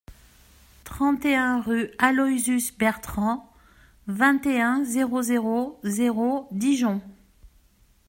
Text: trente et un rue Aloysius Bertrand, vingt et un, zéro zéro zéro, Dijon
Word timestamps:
trente 0.83 1.25
et 1.25 1.35
un 1.35 1.61
rue 1.61 1.91
Aloysius 1.99 2.75
Bertrand, 2.75 3.47
vingt 4.07 4.43
et 4.47 4.59
un, 4.59 4.83
zéro 4.83 5.21
zéro 5.21 5.79
zéro, 5.83 6.47
Dijon 6.49 7.01